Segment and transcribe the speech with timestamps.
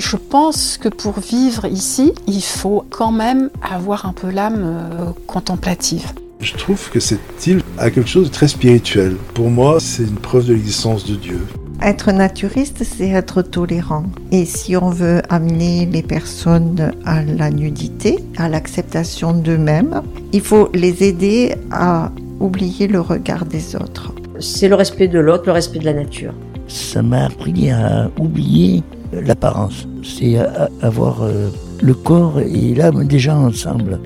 [0.00, 5.10] Je pense que pour vivre ici, il faut quand même avoir un peu l'âme euh,
[5.26, 6.06] contemplative.
[6.40, 9.16] Je trouve que cette île a quelque chose de très spirituel.
[9.34, 11.46] Pour moi, c'est une preuve de l'existence de Dieu.
[11.82, 14.04] Être naturiste, c'est être tolérant.
[14.32, 20.00] Et si on veut amener les personnes à la nudité, à l'acceptation d'eux-mêmes,
[20.32, 24.14] il faut les aider à oublier le regard des autres.
[24.40, 26.32] C'est le respect de l'autre, le respect de la nature.
[26.68, 28.82] Ça m'a appris à oublier
[29.12, 29.86] l'apparence.
[30.02, 30.36] C'est
[30.82, 31.50] avoir euh,
[31.82, 34.00] le corps et l'âme déjà ensemble.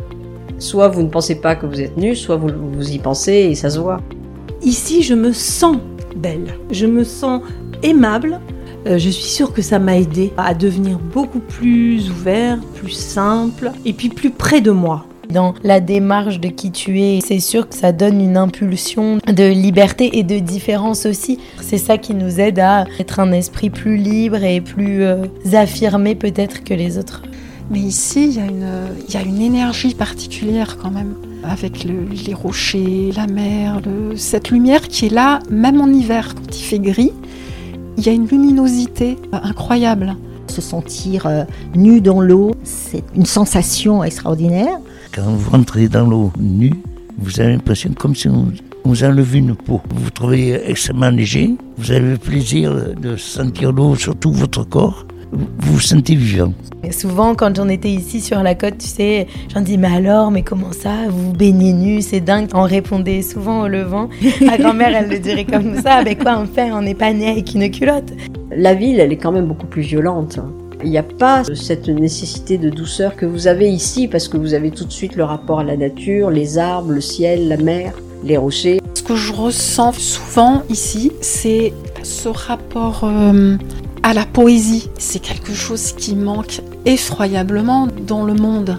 [0.58, 3.54] Soit vous ne pensez pas que vous êtes nu, soit vous, vous y pensez et
[3.54, 4.00] ça se voit.
[4.62, 5.76] Ici, je me sens
[6.16, 6.54] belle.
[6.70, 7.42] Je me sens
[7.82, 8.40] aimable.
[8.86, 13.72] Euh, je suis sûre que ça m'a aidé à devenir beaucoup plus ouvert, plus simple
[13.84, 15.06] et puis plus près de moi.
[15.34, 19.52] Dans la démarche de qui tu es, c'est sûr que ça donne une impulsion de
[19.52, 21.40] liberté et de différence aussi.
[21.60, 26.14] C'est ça qui nous aide à être un esprit plus libre et plus euh, affirmé
[26.14, 27.22] peut-être que les autres.
[27.68, 28.68] Mais ici, il y, a une,
[29.08, 33.80] il y a une énergie particulière quand même, avec les rochers, la mer,
[34.14, 37.12] cette lumière qui est là, même en hiver, quand il fait gris,
[37.96, 40.14] il y a une luminosité incroyable.
[40.46, 41.42] Se sentir euh,
[41.74, 44.78] nu dans l'eau, c'est une sensation extraordinaire.
[45.14, 46.72] Quand vous rentrez dans l'eau nu,
[47.18, 48.48] vous avez l'impression comme si on
[48.84, 49.80] vous enlevait une peau.
[49.90, 54.64] Vous vous trouvez extrêmement léger, vous avez le plaisir de sentir l'eau sur tout votre
[54.64, 56.52] corps vous vous sentez vivant.
[56.82, 60.30] Et souvent, quand j'en étais ici sur la côte, tu sais, j'en dis, mais alors,
[60.30, 62.48] mais comment ça Vous vous baignez nu, c'est dingue.
[62.54, 64.08] On répondait souvent au levant.
[64.40, 67.30] Ma grand-mère, elle le dirait comme ça, avec quoi on fait On n'est pas né
[67.30, 68.12] avec une culotte.
[68.54, 70.38] La ville, elle est quand même beaucoup plus violente.
[70.82, 74.54] Il n'y a pas cette nécessité de douceur que vous avez ici parce que vous
[74.54, 77.94] avez tout de suite le rapport à la nature, les arbres, le ciel, la mer,
[78.24, 78.80] les rochers.
[78.94, 81.72] Ce que je ressens souvent ici, c'est
[82.02, 83.56] ce rapport euh,
[84.02, 84.90] à la poésie.
[84.98, 88.78] C'est quelque chose qui manque effroyablement dans le monde.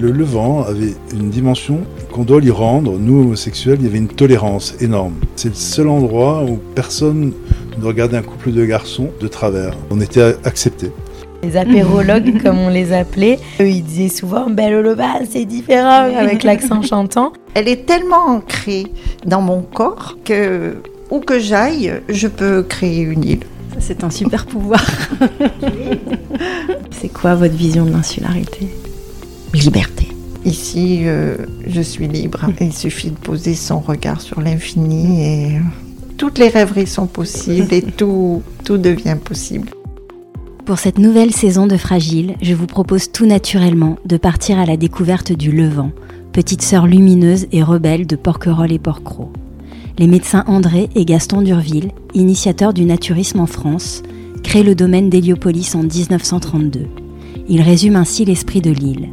[0.00, 1.80] Le Levant avait une dimension
[2.10, 2.98] qu'on doit lui rendre.
[2.98, 5.14] Nous, homosexuels, il y avait une tolérance énorme.
[5.36, 7.32] C'est le seul endroit où personne
[7.78, 9.76] ne regardait un couple de garçons de travers.
[9.90, 10.90] On était acceptés.
[11.42, 14.96] Les apérologues, comme on les appelait, eux, ils disaient souvent Belle
[15.28, 17.32] c'est différent, avec l'accent chantant.
[17.54, 18.86] Elle est tellement ancrée
[19.26, 20.76] dans mon corps que,
[21.10, 23.44] où que j'aille, je peux créer une île.
[23.78, 24.84] C'est un super pouvoir.
[26.90, 28.68] C'est quoi votre vision de l'insularité?
[29.52, 30.08] Liberté.
[30.44, 31.36] Ici, euh,
[31.66, 32.46] je suis libre.
[32.60, 35.60] Il suffit de poser son regard sur l'infini et
[36.16, 39.68] toutes les rêveries sont possibles et tout, tout devient possible.
[40.64, 44.76] Pour cette nouvelle saison de Fragile, je vous propose tout naturellement de partir à la
[44.76, 45.92] découverte du Levant,
[46.32, 49.32] petite sœur lumineuse et rebelle de Porquerolles et Porquerolles
[49.98, 54.02] les médecins André et Gaston Durville, initiateurs du naturisme en France,
[54.42, 56.86] créent le domaine d'Héliopolis en 1932.
[57.48, 59.10] Ils résument ainsi l'esprit de l'île.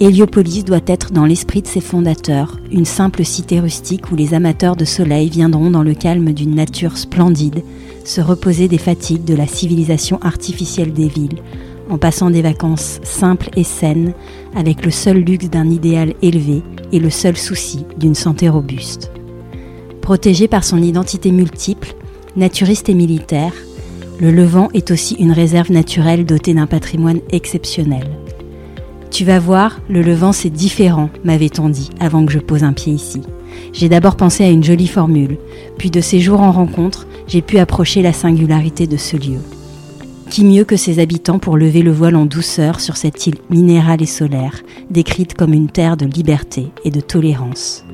[0.00, 4.76] Héliopolis doit être dans l'esprit de ses fondateurs, une simple cité rustique où les amateurs
[4.76, 7.62] de soleil viendront dans le calme d'une nature splendide,
[8.04, 11.42] se reposer des fatigues de la civilisation artificielle des villes,
[11.88, 14.14] en passant des vacances simples et saines,
[14.54, 16.62] avec le seul luxe d'un idéal élevé
[16.92, 19.10] et le seul souci d'une santé robuste.
[20.00, 21.94] Protégé par son identité multiple,
[22.36, 23.52] naturiste et militaire,
[24.20, 28.06] le Levant est aussi une réserve naturelle dotée d'un patrimoine exceptionnel.
[29.10, 32.92] Tu vas voir, le Levant c'est différent, m'avait-on dit avant que je pose un pied
[32.92, 33.22] ici.
[33.72, 35.38] J'ai d'abord pensé à une jolie formule,
[35.78, 39.38] puis de ces jours en rencontre, j'ai pu approcher la singularité de ce lieu.
[40.28, 44.02] Qui mieux que ses habitants pour lever le voile en douceur sur cette île minérale
[44.02, 47.84] et solaire, décrite comme une terre de liberté et de tolérance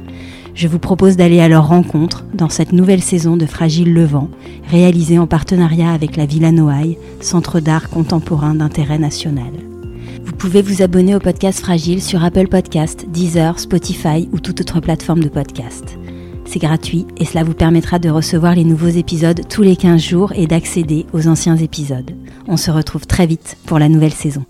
[0.56, 4.30] je vous propose d'aller à leur rencontre dans cette nouvelle saison de Fragile Levant,
[4.70, 9.52] réalisée en partenariat avec la Villa Noailles, centre d'art contemporain d'intérêt national.
[10.24, 14.80] Vous pouvez vous abonner au podcast Fragile sur Apple Podcast, Deezer, Spotify ou toute autre
[14.80, 15.98] plateforme de podcast.
[16.44, 20.32] C'est gratuit et cela vous permettra de recevoir les nouveaux épisodes tous les 15 jours
[20.34, 22.12] et d'accéder aux anciens épisodes.
[22.46, 24.44] On se retrouve très vite pour la nouvelle saison.